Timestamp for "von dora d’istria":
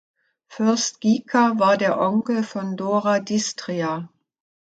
2.41-4.09